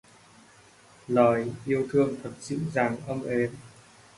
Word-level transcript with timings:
Lời 1.07 1.51
yêu 1.65 1.87
thương...thật 1.91 2.31
dịu 2.41 2.59
dàng 2.73 2.97
ấm 3.07 3.23
êm. 3.25 3.49